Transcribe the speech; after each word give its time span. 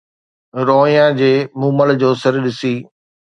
روئيان 0.69 1.11
جي 1.19 1.29
مومل 1.63 1.89
جو 2.01 2.09
سر 2.25 2.39
ڏسي 2.45 2.73